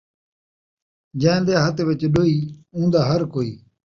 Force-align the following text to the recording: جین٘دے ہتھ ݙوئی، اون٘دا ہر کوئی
جین٘دے 1.21 1.53
ہتھ 1.63 1.81
ݙوئی، 2.13 2.35
اون٘دا 2.75 3.01
ہر 3.09 3.21
کوئی 3.33 3.51